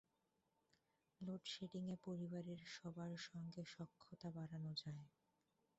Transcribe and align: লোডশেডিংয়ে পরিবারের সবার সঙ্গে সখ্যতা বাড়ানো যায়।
লোডশেডিংয়ে 1.21 1.95
পরিবারের 2.05 2.59
সবার 2.73 3.11
সঙ্গে 3.27 3.61
সখ্যতা 3.73 4.29
বাড়ানো 4.35 4.71
যায়। 4.81 5.03